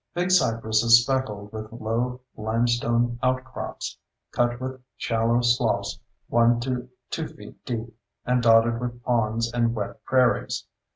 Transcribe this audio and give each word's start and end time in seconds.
Big 0.15 0.31
Cypress 0.31 0.81
is 0.81 1.03
speckled 1.03 1.53
with 1.53 1.71
low 1.71 2.21
limestone 2.35 3.19
outcrops, 3.21 3.99
cut 4.31 4.59
with 4.59 4.81
shallow 4.97 5.41
sloughs 5.41 5.99
1 6.29 6.59
to 6.61 6.89
2 7.11 7.27
feet 7.27 7.63
deep, 7.65 7.95
and 8.25 8.41
dotted 8.41 8.81
with 8.81 9.03
ponds 9.03 9.53
and 9.53 9.75
wet 9.75 10.03
prairies. 10.05 10.65